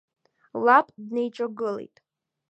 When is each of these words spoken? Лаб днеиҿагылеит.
Лаб 0.65 0.87
днеиҿагылеит. 1.05 1.95